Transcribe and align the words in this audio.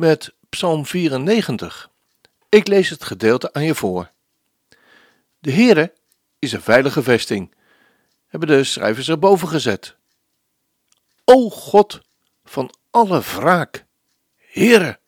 met 0.00 0.34
Psalm 0.48 0.86
94. 0.86 1.90
Ik 2.48 2.68
lees 2.68 2.88
het 2.88 3.04
gedeelte 3.04 3.52
aan 3.52 3.64
je 3.64 3.74
voor. 3.74 4.10
De 5.38 5.52
Heere 5.52 5.92
is 6.38 6.52
een 6.52 6.62
veilige 6.62 7.02
vesting, 7.02 7.54
hebben 8.26 8.48
de 8.48 8.64
schrijvers 8.64 9.08
erboven 9.08 9.48
gezet. 9.48 9.96
O 11.24 11.50
God 11.50 12.00
van 12.44 12.74
alle 12.90 13.20
wraak, 13.20 13.84
Heere, 14.36 14.98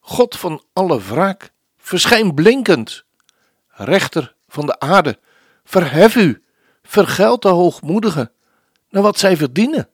God 0.00 0.36
van 0.36 0.62
alle 0.72 1.00
wraak, 1.00 1.52
verschijn 1.76 2.34
blinkend, 2.34 3.04
rechter 3.68 4.34
van 4.48 4.66
de 4.66 4.80
aarde, 4.80 5.18
verhef 5.64 6.16
u, 6.16 6.44
vergeld 6.82 7.42
de 7.42 7.48
hoogmoedigen, 7.48 8.32
naar 8.88 9.02
wat 9.02 9.18
zij 9.18 9.36
verdienen. 9.36 9.88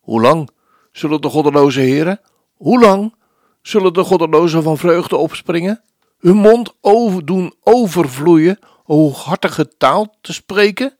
Hoe 0.00 0.20
lang 0.20 0.50
zullen 0.92 1.20
de 1.20 1.28
goddeloze 1.28 1.80
heren, 1.80 2.20
hoe 2.54 2.80
lang 2.80 3.14
zullen 3.62 3.92
de 3.92 4.04
goddelozen 4.04 4.62
van 4.62 4.78
vreugde 4.78 5.16
opspringen, 5.16 5.82
hun 6.18 6.36
mond 6.36 6.74
over 6.80 7.24
doen 7.24 7.54
overvloeien, 7.60 8.58
hooghartige 8.84 9.76
taal 9.76 10.16
te 10.20 10.32
spreken? 10.32 10.96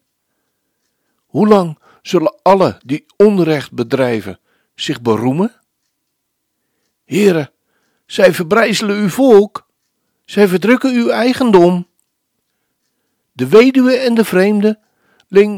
Hoe 1.26 1.48
lang 1.48 1.78
zullen 2.02 2.34
alle 2.42 2.80
die 2.84 3.06
onrecht 3.16 3.72
bedrijven 3.72 4.40
zich 4.74 5.02
beroemen? 5.02 5.60
Heren, 7.04 7.50
zij 8.06 8.34
verbrijzelen 8.34 8.96
uw 8.96 9.08
volk, 9.08 9.66
zij 10.24 10.48
verdrukken 10.48 10.94
uw 10.94 11.08
eigendom. 11.08 11.86
De 13.32 13.48
weduwe 13.48 13.96
en 13.96 14.14
de 14.14 14.24
vreemde, 14.24 14.78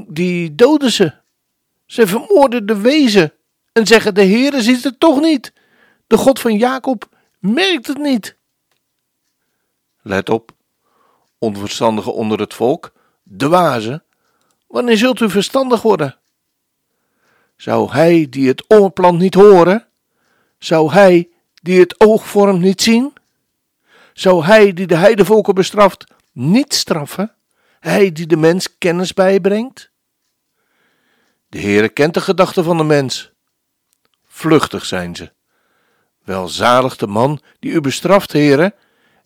die 0.08 0.54
doden 0.54 0.92
ze. 0.92 1.14
Zij 1.86 2.06
vermoorden 2.06 2.66
de 2.66 2.80
wezen 2.80 3.32
en 3.72 3.86
zeggen: 3.86 4.14
De 4.14 4.24
Heere 4.24 4.62
ziet 4.62 4.84
het 4.84 5.00
toch 5.00 5.20
niet. 5.20 5.52
De 6.06 6.16
God 6.16 6.40
van 6.40 6.56
Jacob 6.56 7.08
merkt 7.38 7.86
het 7.86 7.98
niet. 7.98 8.36
Let 10.02 10.28
op, 10.28 10.52
onverstandigen 11.38 12.14
onder 12.14 12.40
het 12.40 12.54
volk, 12.54 12.92
dwazen, 13.36 14.04
wanneer 14.66 14.96
zult 14.96 15.20
u 15.20 15.30
verstandig 15.30 15.82
worden? 15.82 16.18
Zou 17.56 17.90
hij 17.90 18.26
die 18.30 18.48
het 18.48 18.64
oorplant 18.68 19.18
niet 19.18 19.34
horen? 19.34 19.88
Zou 20.58 20.92
hij 20.92 21.28
die 21.62 21.80
het 21.80 22.00
oog 22.00 22.26
vormt 22.26 22.60
niet 22.60 22.82
zien? 22.82 23.12
Zou 24.12 24.44
hij 24.44 24.72
die 24.72 24.86
de 24.86 24.96
heidevolken 24.96 25.54
bestraft 25.54 26.04
niet 26.32 26.74
straffen? 26.74 27.34
Hij 27.80 28.12
die 28.12 28.26
de 28.26 28.36
mens 28.36 28.78
kennis 28.78 29.12
bijbrengt? 29.12 29.90
De 31.48 31.60
Heere 31.60 31.88
kent 31.88 32.14
de 32.14 32.20
gedachten 32.20 32.64
van 32.64 32.76
de 32.76 32.84
mens. 32.84 33.32
Vluchtig 34.24 34.84
zijn 34.84 35.16
ze. 35.16 35.32
Welzalig 36.26 36.96
de 36.96 37.06
man 37.06 37.40
die 37.58 37.72
u 37.72 37.80
bestraft, 37.80 38.32
Heere, 38.32 38.74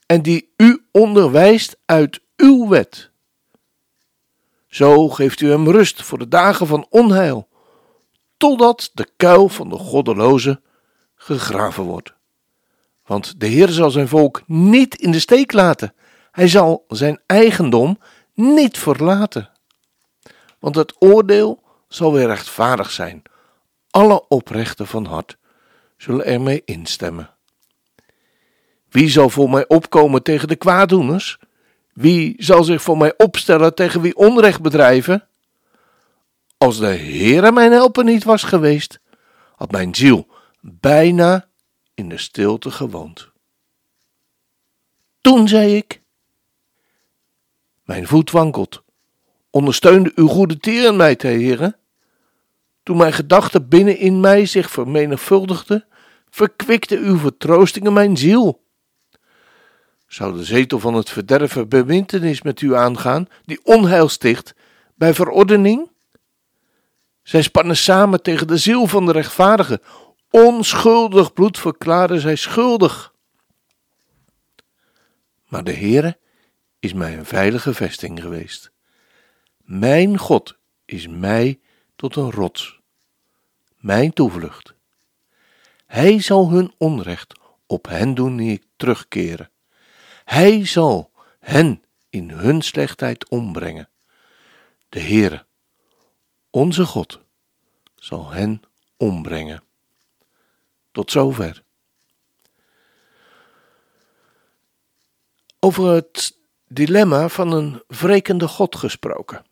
en 0.07 0.23
die 0.23 0.53
u 0.57 0.85
onderwijst 0.93 1.77
uit 1.87 2.21
uw 2.37 2.69
wet. 2.69 3.11
Zo 4.67 5.09
geeft 5.09 5.41
u 5.41 5.51
hem 5.51 5.71
rust 5.71 6.03
voor 6.03 6.19
de 6.19 6.29
dagen 6.29 6.67
van 6.67 6.87
onheil, 6.91 7.49
totdat 8.37 8.91
de 8.95 9.09
kuil 9.17 9.49
van 9.49 9.69
de 9.69 9.77
goddeloze 9.77 10.61
gegraven 11.15 11.85
wordt. 11.85 12.15
Want 13.07 13.41
de 13.41 13.47
Heer 13.47 13.69
zal 13.69 13.91
zijn 13.91 14.09
volk 14.09 14.43
niet 14.47 14.95
in 14.95 15.11
de 15.11 15.21
steek 15.21 15.53
laten. 15.53 15.95
Hij 16.31 16.49
zal 16.49 16.85
zijn 16.89 17.21
eigendom 17.27 17.99
niet 18.35 18.79
verlaten. 18.79 19.51
Want 20.59 20.75
het 20.75 20.95
oordeel 20.99 21.63
zal 21.89 22.13
weer 22.13 22.27
rechtvaardig 22.27 22.91
zijn. 22.91 23.23
Alle 23.91 24.29
oprechten 24.29 24.87
van 24.87 25.05
hart 25.05 25.39
zullen 26.01 26.25
ermee 26.25 26.63
instemmen. 26.65 27.31
Wie 28.89 29.09
zal 29.09 29.31
voor 29.31 29.51
mij 29.51 29.69
opkomen 29.69 30.23
tegen 30.23 30.49
de 30.49 30.57
kwaaddoeners? 30.57 31.39
Wie 31.93 32.35
zal 32.39 32.65
zich 32.65 32.83
voor 32.83 32.99
mij 32.99 33.15
opstellen 33.17 33.75
tegen 33.75 34.01
wie 34.01 34.17
onrecht 34.17 34.61
bedrijven? 34.61 35.29
Als 36.59 36.79
de 36.79 36.87
Heere 36.87 37.53
mijn 37.53 37.73
helper 37.73 38.05
niet 38.05 38.25
was 38.25 38.43
geweest, 38.43 39.01
had 39.57 39.71
mijn 39.71 39.95
ziel 39.95 40.27
bijna 40.61 41.49
in 41.95 42.09
de 42.09 42.19
stilte 42.19 42.71
gewoond. 42.71 43.29
Toen 45.21 45.49
zei 45.49 45.77
ik: 45.77 46.03
Mijn 47.85 48.07
voet 48.07 48.31
wankelt. 48.31 48.83
Ondersteunde 49.51 50.13
uw 50.15 50.29
goede 50.29 50.59
tieren 50.59 50.97
mij, 50.97 51.17
Heere. 51.19 51.79
Toen 52.91 52.99
mijn 52.99 53.13
gedachten 53.13 53.69
binnenin 53.69 54.21
mij 54.21 54.47
zich 54.47 54.71
vermenigvuldigden, 54.71 55.87
verkwikte 56.31 56.99
uw 56.99 57.19
vertroostingen 57.19 57.93
mijn 57.93 58.17
ziel. 58.17 58.65
Zou 60.07 60.37
de 60.37 60.45
zetel 60.45 60.79
van 60.79 60.95
het 60.95 61.11
verderven 61.11 61.69
bewintenis 61.69 62.43
met 62.43 62.61
u 62.61 62.75
aangaan, 62.75 63.29
die 63.45 63.61
onheil 63.65 64.09
sticht, 64.09 64.55
bij 64.95 65.15
verordening? 65.15 65.91
Zij 67.23 67.43
spannen 67.43 67.77
samen 67.77 68.23
tegen 68.23 68.47
de 68.47 68.57
ziel 68.57 68.87
van 68.87 69.07
de 69.07 69.13
rechtvaardige. 69.13 69.81
Onschuldig 70.31 71.33
bloed 71.33 71.59
verklaren 71.59 72.21
zij 72.21 72.37
schuldig. 72.37 73.15
Maar 75.49 75.65
de 75.65 75.75
Heere 75.75 76.19
is 76.79 76.93
mij 76.93 77.19
een 77.19 77.27
veilige 77.27 77.75
vesting 77.75 78.21
geweest. 78.21 78.73
Mijn 79.65 80.19
God 80.19 80.59
is 80.85 81.09
mij 81.09 81.61
tot 81.97 82.17
een 82.17 82.31
rots, 82.31 82.80
mijn 83.81 84.13
toevlucht. 84.13 84.75
Hij 85.87 86.21
zal 86.21 86.51
hun 86.51 86.75
onrecht 86.79 87.39
op 87.67 87.87
hen 87.87 88.15
doen 88.15 88.35
niet 88.35 88.67
terugkeren. 88.77 89.51
Hij 90.25 90.67
zal 90.67 91.11
hen 91.39 91.83
in 92.11 92.31
hun 92.31 92.63
slechtheid 92.63 93.29
ombrengen. 93.29 93.89
De 94.89 95.01
Heere, 95.01 95.47
onze 96.51 96.85
God, 96.85 97.21
zal 97.95 98.31
hen 98.31 98.63
ombrengen. 98.97 99.63
Tot 100.93 101.11
zover. 101.11 101.63
Over 105.59 105.87
het 105.87 106.37
dilemma 106.67 107.29
van 107.29 107.53
een 107.53 107.83
wrekende 107.87 108.49
God 108.49 108.77
gesproken. 108.77 109.45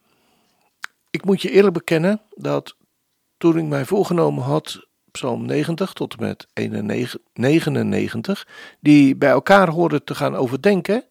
Ik 1.11 1.25
moet 1.25 1.43
je 1.43 1.51
eerlijk 1.51 1.75
bekennen 1.75 2.23
dat 2.35 2.77
toen 3.39 3.59
ik 3.59 3.65
mij 3.65 3.85
voorgenomen 3.85 4.43
had 4.43 4.87
Psalm 5.11 5.47
90 5.47 5.93
tot 5.93 6.15
en 6.15 6.21
met 6.21 6.47
99, 7.33 8.47
die 8.81 9.17
bij 9.17 9.31
elkaar 9.31 9.69
horen 9.69 10.05
te 10.05 10.15
gaan 10.15 10.37
overdenken, 10.37 11.05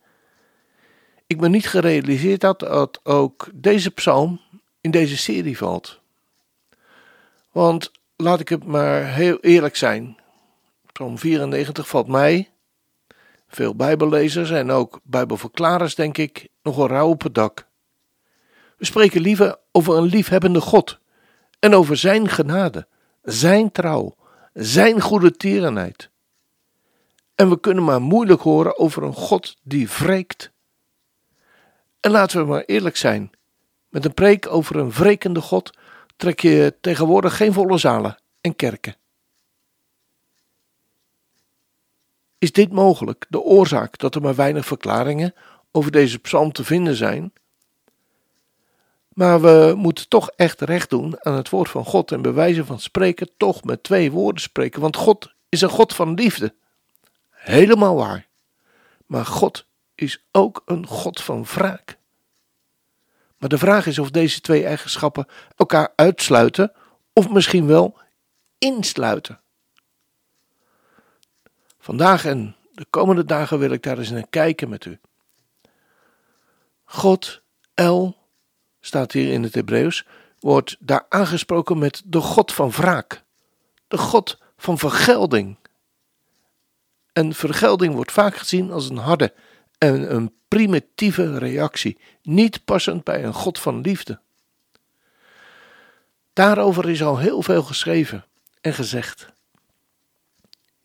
ik 1.27 1.39
me 1.39 1.49
niet 1.49 1.67
gerealiseerd 1.67 2.41
had 2.41 2.59
dat 2.59 2.99
ook 3.03 3.49
deze 3.53 3.91
psalm 3.91 4.41
in 4.81 4.91
deze 4.91 5.17
serie 5.17 5.57
valt. 5.57 5.99
Want 7.51 7.91
laat 8.15 8.39
ik 8.39 8.49
het 8.49 8.63
maar 8.63 9.05
heel 9.05 9.37
eerlijk 9.39 9.75
zijn. 9.75 10.17
Psalm 10.91 11.17
94 11.17 11.87
valt 11.87 12.07
mij, 12.07 12.49
veel 13.47 13.75
Bijbellezers 13.75 14.49
en 14.49 14.71
ook 14.71 14.99
Bijbelverklarers, 15.03 15.95
denk 15.95 16.17
ik, 16.17 16.47
nog 16.63 16.77
een 16.77 16.87
rauw 16.87 17.09
op 17.09 17.23
het 17.23 17.35
dak. 17.35 17.67
We 18.77 18.85
spreken 18.85 19.21
liever 19.21 19.57
over 19.71 19.97
een 19.97 20.05
liefhebbende 20.05 20.61
God 20.61 20.99
en 21.59 21.73
over 21.73 21.97
Zijn 21.97 22.29
genade 22.29 22.87
zijn 23.27 23.71
trouw, 23.71 24.15
zijn 24.53 25.01
goede 25.01 25.31
tierenheid. 25.31 26.09
En 27.35 27.49
we 27.49 27.59
kunnen 27.59 27.83
maar 27.83 28.01
moeilijk 28.01 28.41
horen 28.41 28.77
over 28.77 29.03
een 29.03 29.13
God 29.13 29.57
die 29.63 29.87
wreekt. 29.87 30.51
En 31.99 32.11
laten 32.11 32.39
we 32.39 32.45
maar 32.45 32.63
eerlijk 32.63 32.97
zijn: 32.97 33.31
met 33.89 34.05
een 34.05 34.13
preek 34.13 34.47
over 34.47 34.75
een 34.75 34.91
wrekende 34.91 35.41
God 35.41 35.77
trek 36.15 36.39
je 36.39 36.75
tegenwoordig 36.81 37.37
geen 37.37 37.53
volle 37.53 37.77
zalen 37.77 38.17
en 38.41 38.55
kerken. 38.55 38.95
Is 42.37 42.51
dit 42.51 42.71
mogelijk 42.71 43.25
de 43.29 43.41
oorzaak 43.41 43.97
dat 43.97 44.15
er 44.15 44.21
maar 44.21 44.35
weinig 44.35 44.65
verklaringen 44.65 45.33
over 45.71 45.91
deze 45.91 46.19
psalm 46.19 46.51
te 46.51 46.63
vinden 46.63 46.95
zijn? 46.95 47.33
Maar 49.17 49.41
we 49.41 49.73
moeten 49.77 50.07
toch 50.07 50.29
echt 50.29 50.61
recht 50.61 50.89
doen 50.89 51.25
aan 51.25 51.33
het 51.33 51.49
woord 51.49 51.69
van 51.69 51.85
God 51.85 52.11
en 52.11 52.21
bewijzen 52.21 52.65
van 52.65 52.79
spreken 52.79 53.29
toch 53.37 53.63
met 53.63 53.83
twee 53.83 54.11
woorden 54.11 54.41
spreken. 54.41 54.81
Want 54.81 54.95
God 54.95 55.33
is 55.49 55.61
een 55.61 55.69
God 55.69 55.93
van 55.93 56.13
liefde. 56.13 56.55
Helemaal 57.29 57.95
waar. 57.95 58.27
Maar 59.05 59.25
God 59.25 59.65
is 59.95 60.23
ook 60.31 60.61
een 60.65 60.87
God 60.87 61.21
van 61.21 61.43
wraak. 61.43 61.97
Maar 63.37 63.49
de 63.49 63.57
vraag 63.57 63.85
is 63.85 63.99
of 63.99 64.11
deze 64.11 64.41
twee 64.41 64.65
eigenschappen 64.65 65.27
elkaar 65.55 65.93
uitsluiten 65.95 66.71
of 67.13 67.29
misschien 67.29 67.67
wel 67.67 67.97
insluiten. 68.57 69.39
Vandaag 71.79 72.25
en 72.25 72.55
de 72.71 72.85
komende 72.89 73.25
dagen 73.25 73.59
wil 73.59 73.71
ik 73.71 73.83
daar 73.83 73.97
eens 73.97 74.09
naar 74.09 74.27
kijken 74.29 74.69
met 74.69 74.85
u. 74.85 74.99
God, 76.83 77.41
El, 77.73 78.16
staat 78.87 79.11
hier 79.11 79.31
in 79.31 79.43
het 79.43 79.53
Hebreeuws, 79.53 80.05
wordt 80.39 80.77
daar 80.79 81.05
aangesproken 81.09 81.77
met 81.77 82.01
de 82.05 82.21
God 82.21 82.53
van 82.53 82.69
wraak, 82.69 83.23
de 83.87 83.97
God 83.97 84.37
van 84.57 84.77
vergelding. 84.77 85.57
En 87.13 87.33
vergelding 87.33 87.93
wordt 87.93 88.11
vaak 88.11 88.35
gezien 88.35 88.71
als 88.71 88.89
een 88.89 88.97
harde 88.97 89.33
en 89.77 90.15
een 90.15 90.33
primitieve 90.47 91.37
reactie, 91.37 91.99
niet 92.21 92.65
passend 92.65 93.03
bij 93.03 93.23
een 93.23 93.33
God 93.33 93.59
van 93.59 93.81
liefde. 93.81 94.19
Daarover 96.33 96.89
is 96.89 97.03
al 97.03 97.17
heel 97.17 97.41
veel 97.41 97.63
geschreven 97.63 98.25
en 98.61 98.73
gezegd. 98.73 99.27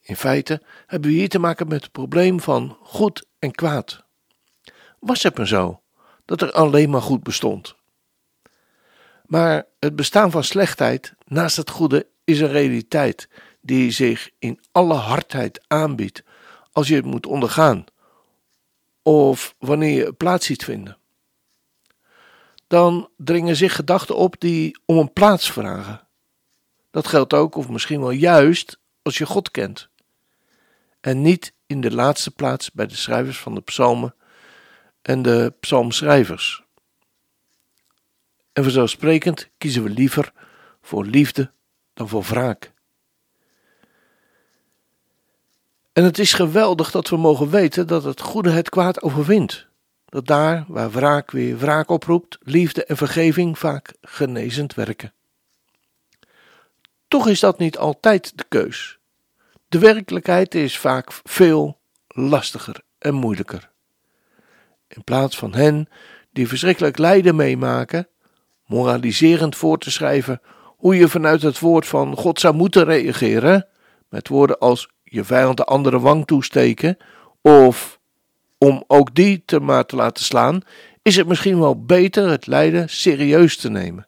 In 0.00 0.16
feite 0.16 0.62
hebben 0.86 1.10
we 1.10 1.16
hier 1.16 1.28
te 1.28 1.38
maken 1.38 1.68
met 1.68 1.82
het 1.82 1.92
probleem 1.92 2.40
van 2.40 2.76
goed 2.82 3.26
en 3.38 3.50
kwaad. 3.50 4.04
Was 4.98 5.22
het 5.22 5.36
maar 5.36 5.46
zo 5.46 5.82
dat 6.24 6.42
er 6.42 6.52
alleen 6.52 6.90
maar 6.90 7.02
goed 7.02 7.22
bestond? 7.22 7.80
Maar 9.32 9.66
het 9.78 9.96
bestaan 9.96 10.30
van 10.30 10.44
slechtheid 10.44 11.14
naast 11.24 11.56
het 11.56 11.70
goede 11.70 12.06
is 12.24 12.40
een 12.40 12.48
realiteit 12.48 13.28
die 13.60 13.90
zich 13.90 14.30
in 14.38 14.60
alle 14.72 14.94
hardheid 14.94 15.64
aanbiedt 15.66 16.22
als 16.72 16.88
je 16.88 16.94
het 16.94 17.04
moet 17.04 17.26
ondergaan 17.26 17.84
of 19.02 19.54
wanneer 19.58 20.04
je 20.04 20.12
plaats 20.12 20.46
ziet 20.46 20.64
vinden. 20.64 20.98
Dan 22.66 23.08
dringen 23.16 23.56
zich 23.56 23.74
gedachten 23.74 24.16
op 24.16 24.34
die 24.38 24.78
om 24.84 24.98
een 24.98 25.12
plaats 25.12 25.52
vragen. 25.52 26.06
Dat 26.90 27.06
geldt 27.06 27.34
ook, 27.34 27.54
of 27.54 27.68
misschien 27.68 28.00
wel 28.00 28.10
juist, 28.10 28.78
als 29.02 29.18
je 29.18 29.26
God 29.26 29.50
kent. 29.50 29.88
En 31.00 31.22
niet 31.22 31.52
in 31.66 31.80
de 31.80 31.94
laatste 31.94 32.30
plaats 32.30 32.72
bij 32.72 32.86
de 32.86 32.96
schrijvers 32.96 33.38
van 33.38 33.54
de 33.54 33.60
psalmen 33.60 34.14
en 35.02 35.22
de 35.22 35.54
psalmschrijvers. 35.60 36.61
En 38.52 38.62
vanzelfsprekend 38.62 39.48
kiezen 39.58 39.82
we 39.82 39.90
liever 39.90 40.32
voor 40.82 41.04
liefde 41.04 41.50
dan 41.94 42.08
voor 42.08 42.22
wraak. 42.22 42.72
En 45.92 46.04
het 46.04 46.18
is 46.18 46.32
geweldig 46.32 46.90
dat 46.90 47.08
we 47.08 47.16
mogen 47.16 47.50
weten 47.50 47.86
dat 47.86 48.04
het 48.04 48.20
goede 48.20 48.50
het 48.50 48.68
kwaad 48.68 49.02
overwint. 49.02 49.66
Dat 50.04 50.26
daar 50.26 50.64
waar 50.68 50.90
wraak 50.90 51.30
weer 51.30 51.58
wraak 51.58 51.88
oproept, 51.88 52.38
liefde 52.40 52.84
en 52.84 52.96
vergeving 52.96 53.58
vaak 53.58 53.94
genezend 54.00 54.74
werken. 54.74 55.12
Toch 57.08 57.28
is 57.28 57.40
dat 57.40 57.58
niet 57.58 57.78
altijd 57.78 58.38
de 58.38 58.44
keus. 58.48 58.98
De 59.68 59.78
werkelijkheid 59.78 60.54
is 60.54 60.78
vaak 60.78 61.12
veel 61.24 61.80
lastiger 62.06 62.80
en 62.98 63.14
moeilijker. 63.14 63.70
In 64.88 65.04
plaats 65.04 65.38
van 65.38 65.54
hen 65.54 65.88
die 66.30 66.48
verschrikkelijk 66.48 66.98
lijden 66.98 67.36
meemaken, 67.36 68.08
moraliserend 68.72 69.56
voor 69.56 69.78
te 69.78 69.90
schrijven 69.90 70.40
hoe 70.76 70.96
je 70.96 71.08
vanuit 71.08 71.42
het 71.42 71.58
woord 71.58 71.86
van 71.86 72.16
God 72.16 72.40
zou 72.40 72.54
moeten 72.54 72.84
reageren, 72.84 73.66
met 74.08 74.28
woorden 74.28 74.58
als 74.58 74.88
je 75.02 75.24
vijand 75.24 75.56
de 75.56 75.64
andere 75.64 76.00
wang 76.00 76.26
toesteken, 76.26 76.96
of 77.40 78.00
om 78.58 78.84
ook 78.86 79.14
die 79.14 79.42
te 79.44 79.60
maar 79.60 79.86
te 79.86 79.96
laten 79.96 80.24
slaan, 80.24 80.60
is 81.02 81.16
het 81.16 81.26
misschien 81.26 81.58
wel 81.58 81.84
beter 81.84 82.30
het 82.30 82.46
lijden 82.46 82.88
serieus 82.88 83.56
te 83.56 83.70
nemen 83.70 84.06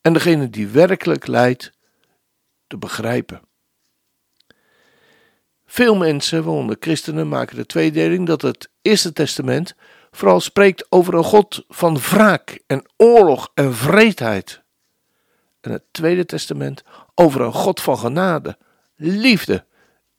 en 0.00 0.12
degene 0.12 0.50
die 0.50 0.66
werkelijk 0.66 1.26
lijdt 1.26 1.72
te 2.66 2.76
begrijpen. 2.76 3.40
Veel 5.66 5.96
mensen, 5.96 6.44
waaronder 6.44 6.76
christenen, 6.80 7.28
maken 7.28 7.56
de 7.56 7.66
tweedeling 7.66 8.26
dat 8.26 8.42
het 8.42 8.68
Eerste 8.82 9.12
Testament 9.12 9.74
vooral 10.14 10.40
spreekt 10.40 10.86
over 10.88 11.14
een 11.14 11.24
God 11.24 11.64
van 11.68 11.98
wraak 11.98 12.60
en 12.66 12.84
oorlog 12.96 13.50
en 13.54 13.74
vreedheid. 13.74 14.62
En 15.60 15.70
het 15.70 15.82
Tweede 15.90 16.26
Testament 16.26 16.82
over 17.14 17.40
een 17.40 17.52
God 17.52 17.80
van 17.80 17.98
genade, 17.98 18.56
liefde 18.96 19.64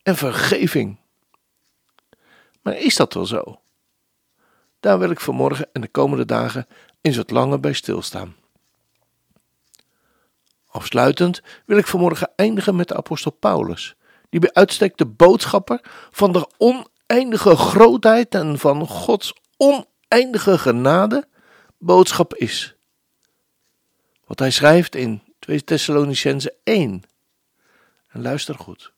en 0.02 0.16
vergeving. 0.16 0.98
Maar 2.62 2.76
is 2.76 2.96
dat 2.96 3.14
wel 3.14 3.26
zo? 3.26 3.60
Daar 4.80 4.98
wil 4.98 5.10
ik 5.10 5.20
vanmorgen 5.20 5.68
en 5.72 5.80
de 5.80 5.88
komende 5.88 6.24
dagen 6.24 6.66
eens 7.00 7.16
wat 7.16 7.30
langer 7.30 7.60
bij 7.60 7.72
stilstaan. 7.72 8.34
Afsluitend 10.66 11.42
wil 11.66 11.78
ik 11.78 11.86
vanmorgen 11.86 12.30
eindigen 12.36 12.76
met 12.76 12.88
de 12.88 12.96
apostel 12.96 13.30
Paulus, 13.30 13.96
die 14.28 14.40
bij 14.40 14.52
uitstek 14.52 14.96
de 14.96 15.06
boodschapper 15.06 15.80
van 16.10 16.32
de 16.32 16.48
oneindige 16.58 17.56
grootheid 17.56 18.34
en 18.34 18.58
van 18.58 18.86
Gods 18.86 19.34
oneindige 19.56 20.58
genade 20.58 21.28
boodschap 21.78 22.34
is. 22.34 22.76
Wat 24.26 24.38
hij 24.38 24.50
schrijft 24.50 24.94
in 24.94 25.22
2 25.38 25.64
Thessalonicense 25.64 26.54
1. 26.64 27.02
En 28.08 28.22
luister 28.22 28.54
goed. 28.54 28.92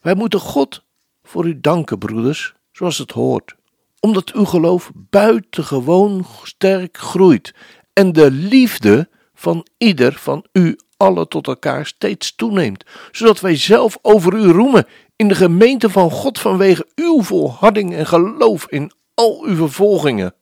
Wij 0.00 0.14
moeten 0.14 0.40
God 0.40 0.82
voor 1.22 1.46
u 1.46 1.60
danken, 1.60 1.98
broeders, 1.98 2.54
zoals 2.72 2.98
het 2.98 3.10
hoort, 3.10 3.56
omdat 4.00 4.32
uw 4.32 4.44
geloof 4.44 4.90
buitengewoon 4.94 6.26
sterk 6.42 6.98
groeit 6.98 7.54
en 7.92 8.12
de 8.12 8.30
liefde 8.30 9.08
van 9.34 9.66
ieder 9.78 10.12
van 10.12 10.46
u 10.52 10.78
allen 10.96 11.28
tot 11.28 11.46
elkaar 11.46 11.86
steeds 11.86 12.34
toeneemt, 12.34 12.84
zodat 13.12 13.40
wij 13.40 13.56
zelf 13.56 13.98
over 14.02 14.34
u 14.34 14.44
roemen 14.44 14.86
in 15.20 15.28
de 15.28 15.34
gemeente 15.34 15.90
van 15.90 16.10
God 16.10 16.38
vanwege 16.38 16.88
uw 16.94 17.22
volharding 17.22 17.94
en 17.94 18.06
geloof 18.06 18.68
in 18.68 18.92
al 19.14 19.44
uw 19.44 19.56
vervolgingen. 19.56 20.34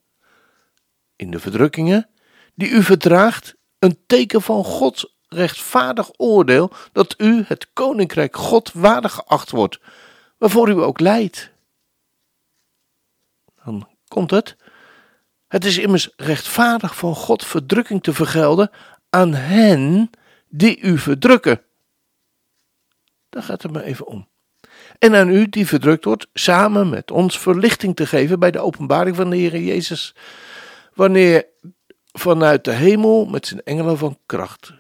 In 1.16 1.30
de 1.30 1.38
verdrukkingen 1.38 2.08
die 2.54 2.68
u 2.68 2.82
verdraagt, 2.82 3.56
een 3.78 3.98
teken 4.06 4.42
van 4.42 4.64
Gods 4.64 5.16
rechtvaardig 5.28 6.10
oordeel 6.16 6.70
dat 6.92 7.14
u 7.16 7.44
het 7.46 7.72
koninkrijk 7.72 8.36
God 8.36 8.72
waardig 8.72 9.12
geacht 9.12 9.50
wordt, 9.50 9.80
waarvoor 10.36 10.68
u 10.68 10.72
ook 10.72 11.00
leidt. 11.00 11.50
Dan 13.64 13.88
komt 14.08 14.30
het. 14.30 14.56
Het 15.48 15.64
is 15.64 15.78
immers 15.78 16.12
rechtvaardig 16.16 16.96
van 16.96 17.14
God 17.14 17.44
verdrukking 17.44 18.02
te 18.02 18.12
vergelden 18.12 18.70
aan 19.10 19.34
hen 19.34 20.10
die 20.48 20.80
u 20.80 20.98
verdrukken. 20.98 21.62
Daar 23.28 23.42
gaat 23.42 23.62
het 23.62 23.72
me 23.72 23.82
even 23.82 24.06
om. 24.06 24.28
En 24.98 25.14
aan 25.14 25.28
u 25.28 25.48
die 25.48 25.66
verdrukt 25.66 26.04
wordt, 26.04 26.26
samen 26.32 26.88
met 26.88 27.10
ons 27.10 27.38
verlichting 27.38 27.96
te 27.96 28.06
geven 28.06 28.38
bij 28.38 28.50
de 28.50 28.60
openbaring 28.60 29.16
van 29.16 29.30
de 29.30 29.36
Heer 29.36 29.58
Jezus, 29.58 30.14
wanneer 30.94 31.46
vanuit 32.12 32.64
de 32.64 32.72
hemel 32.72 33.26
met 33.26 33.46
zijn 33.46 33.62
engelen 33.64 33.98
van 33.98 34.18
kracht 34.26 34.72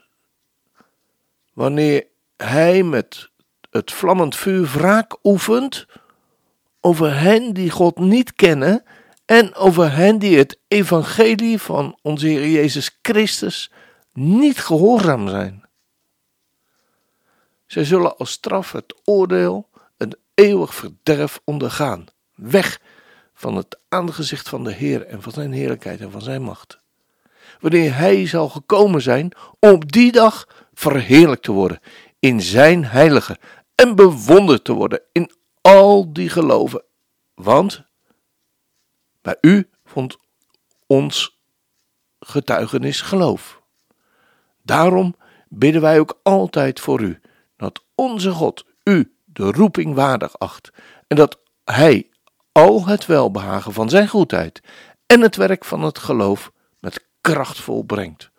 wanneer 1.58 2.06
hij 2.36 2.82
met 2.82 3.30
het 3.70 3.92
vlammend 3.92 4.36
vuur 4.36 4.66
wraak 4.66 5.16
oefent 5.22 5.86
over 6.80 7.20
hen 7.20 7.52
die 7.52 7.70
God 7.70 7.98
niet 7.98 8.32
kennen 8.32 8.84
en 9.24 9.54
over 9.54 9.92
hen 9.92 10.18
die 10.18 10.38
het 10.38 10.58
evangelie 10.68 11.58
van 11.58 11.98
onze 12.02 12.26
Heer 12.26 12.48
Jezus 12.48 12.98
Christus 13.02 13.70
niet 14.12 14.58
gehoorzaam 14.58 15.28
zijn. 15.28 15.68
Zij 17.66 17.84
zullen 17.84 18.16
als 18.16 18.30
straf 18.30 18.72
het 18.72 18.94
oordeel, 19.04 19.67
eeuwig 20.38 20.74
verderf 20.74 21.40
ondergaan, 21.44 22.04
weg 22.34 22.80
van 23.34 23.56
het 23.56 23.78
aangezicht 23.88 24.48
van 24.48 24.64
de 24.64 24.72
Heer 24.72 25.06
en 25.06 25.22
van 25.22 25.32
zijn 25.32 25.52
heerlijkheid 25.52 26.00
en 26.00 26.10
van 26.10 26.22
zijn 26.22 26.42
macht. 26.42 26.78
Wanneer 27.60 27.96
Hij 27.96 28.26
zal 28.26 28.48
gekomen 28.48 29.02
zijn 29.02 29.32
om 29.60 29.70
op 29.70 29.92
die 29.92 30.12
dag 30.12 30.66
verheerlijkt 30.74 31.42
te 31.42 31.52
worden 31.52 31.80
in 32.18 32.40
zijn 32.40 32.84
heilige 32.84 33.38
en 33.74 33.94
bewonderd 33.94 34.64
te 34.64 34.72
worden 34.72 35.02
in 35.12 35.30
al 35.60 36.12
die 36.12 36.28
geloven. 36.28 36.84
Want 37.34 37.82
bij 39.22 39.36
u 39.40 39.68
vond 39.84 40.16
ons 40.86 41.38
getuigenis 42.20 43.00
geloof. 43.00 43.62
Daarom 44.62 45.16
bidden 45.48 45.80
wij 45.80 45.98
ook 45.98 46.20
altijd 46.22 46.80
voor 46.80 47.00
u, 47.00 47.20
dat 47.56 47.82
onze 47.94 48.30
God 48.30 48.64
u 48.84 49.12
de 49.38 49.50
roeping 49.50 49.94
waardig 49.94 50.38
acht 50.38 50.70
en 51.06 51.16
dat 51.16 51.38
Hij 51.64 52.10
al 52.52 52.86
het 52.86 53.06
welbehagen 53.06 53.72
van 53.72 53.88
Zijn 53.88 54.08
goedheid 54.08 54.60
en 55.06 55.20
het 55.20 55.36
werk 55.36 55.64
van 55.64 55.82
het 55.82 55.98
geloof 55.98 56.52
met 56.80 57.06
kracht 57.20 57.60
volbrengt. 57.60 58.30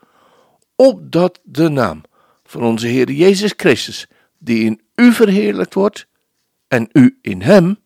Opdat 0.76 1.40
de 1.44 1.70
naam 1.70 2.02
van 2.44 2.64
onze 2.64 2.88
Heer 2.88 3.12
Jezus 3.12 3.54
Christus, 3.58 4.08
die 4.38 4.66
in 4.66 4.82
u 4.96 5.12
verheerlijkt 5.12 5.74
wordt 5.74 6.08
en 6.68 6.90
u 6.92 7.20
in 7.22 7.42
hem, 7.42 7.80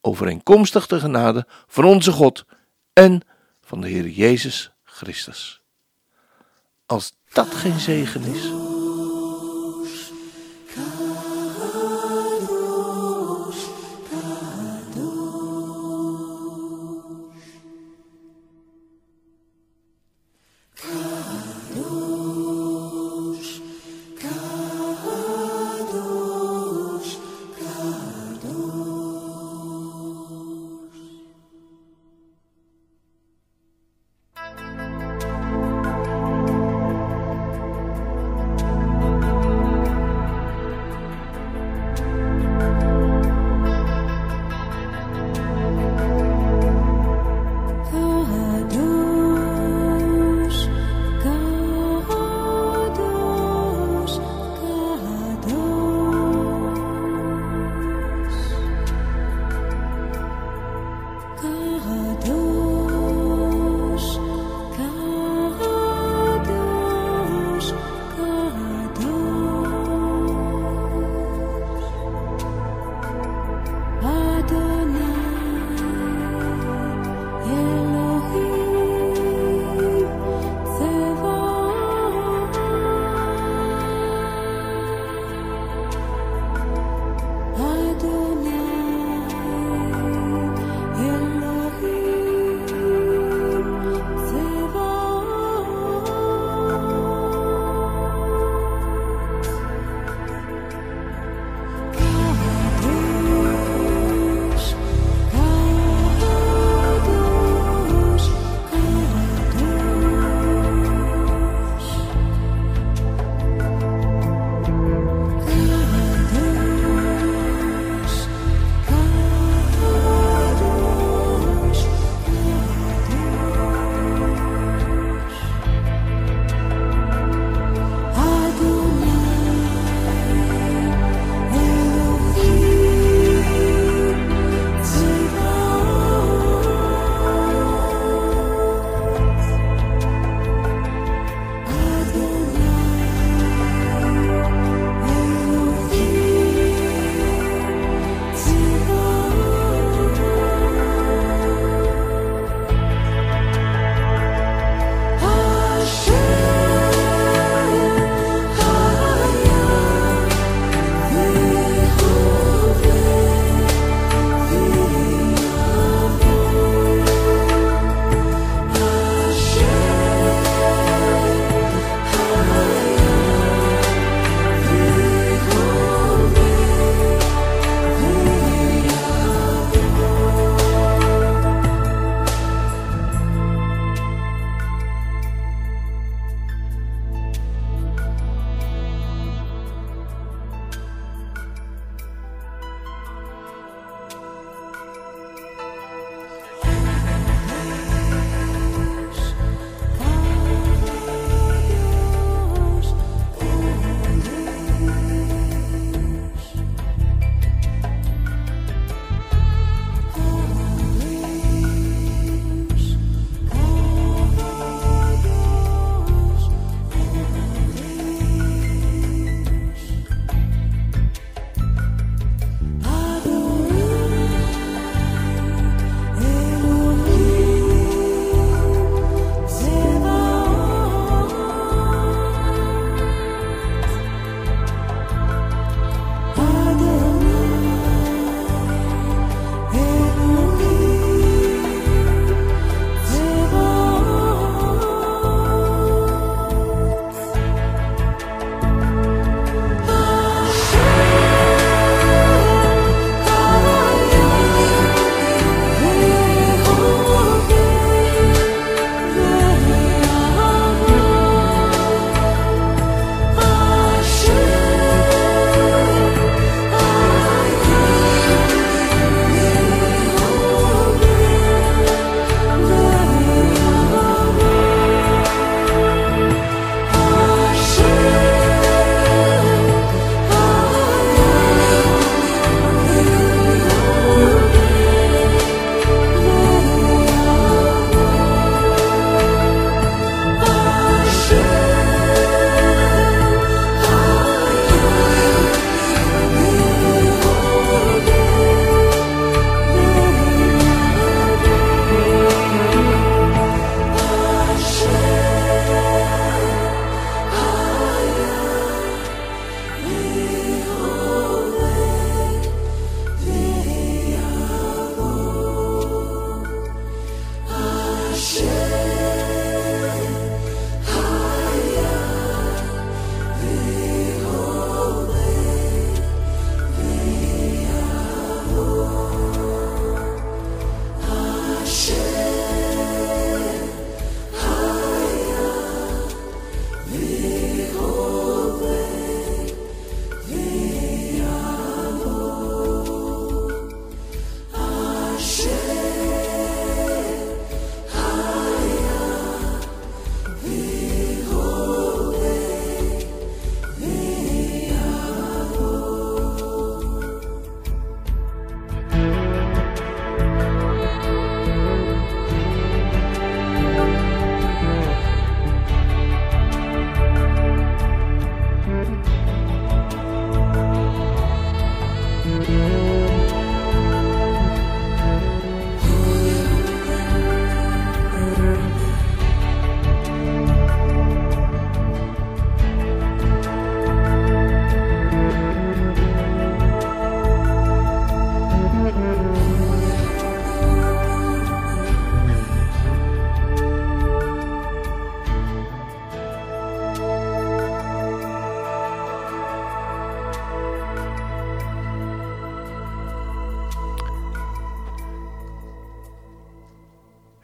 overeenkomstig 0.00 0.86
de 0.86 1.00
genade 1.00 1.46
van 1.66 1.84
onze 1.84 2.12
God 2.12 2.44
en 2.92 3.20
van 3.60 3.80
de 3.80 3.88
Heer 3.88 4.08
Jezus 4.08 4.72
Christus. 4.84 5.62
Als 6.86 7.12
dat 7.32 7.54
geen 7.54 7.80
zegen 7.80 8.22
is. 8.22 8.75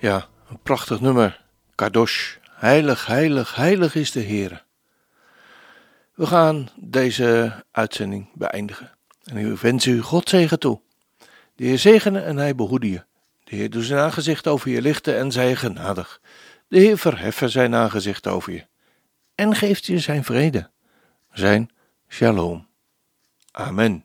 Ja, 0.02 0.28
een 0.48 0.58
prachtig 0.62 1.00
nummer. 1.00 1.44
Kadosh. 1.74 2.36
Heilig, 2.50 3.06
heilig, 3.06 3.54
heilig 3.54 3.94
is 3.94 4.10
de 4.10 4.20
Heer. 4.20 4.64
We 6.14 6.26
gaan 6.26 6.68
deze 6.76 7.62
uitzending 7.70 8.28
beëindigen. 8.34 8.90
En 9.24 9.36
ik 9.36 9.58
wens 9.58 9.86
u 9.86 10.00
God 10.00 10.28
zegen 10.28 10.58
toe. 10.58 10.80
De 11.54 11.64
Heer 11.64 11.78
zegene 11.78 12.20
en 12.20 12.36
hij 12.36 12.54
behoede 12.54 12.90
je. 12.90 13.04
De 13.44 13.56
Heer 13.56 13.70
doet 13.70 13.84
zijn 13.84 14.00
aangezicht 14.00 14.46
over 14.46 14.70
je 14.70 14.82
lichten 14.82 15.18
en 15.18 15.32
zij 15.32 15.56
genadig. 15.56 16.20
De 16.68 16.78
Heer 16.78 16.98
verheffen 16.98 17.50
zijn 17.50 17.74
aangezicht 17.74 18.26
over 18.26 18.52
je. 18.52 18.66
En 19.34 19.54
geeft 19.54 19.86
je 19.86 19.98
zijn 19.98 20.24
vrede. 20.24 20.70
Zijn 21.32 21.70
shalom. 22.08 22.66
Amen. 23.50 24.04